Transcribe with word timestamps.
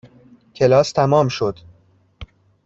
کلاس 0.55 0.93
تمام 0.93 1.27
شد. 1.29 1.59